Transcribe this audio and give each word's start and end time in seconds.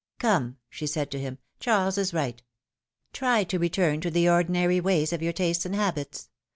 ^^Come!" 0.19 0.55
she 0.67 0.87
said 0.87 1.11
to 1.11 1.19
him, 1.19 1.37
Charles 1.59 1.95
is 1.99 2.11
right. 2.11 2.41
Try 3.13 3.43
to 3.43 3.59
return 3.59 4.01
to 4.01 4.09
the 4.09 4.27
ordinary 4.27 4.79
ways 4.79 5.13
of 5.13 5.21
your 5.21 5.31
tastes 5.31 5.63
and 5.63 5.75
habits. 5.75 6.29